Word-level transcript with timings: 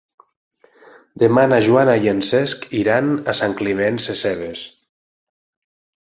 Demà 1.23 1.41
na 1.49 1.59
Joana 1.65 1.97
i 2.05 2.09
en 2.11 2.23
Cesc 2.29 2.65
iran 2.79 3.11
a 3.33 3.35
Sant 3.41 3.53
Climent 3.59 3.99
Sescebes. 4.07 4.63